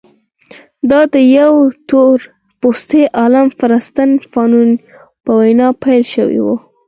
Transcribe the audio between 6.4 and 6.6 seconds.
وه.